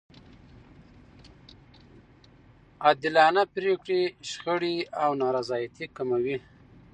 [2.83, 6.37] عادلانه پرېکړې شخړې او نارضایتي کموي.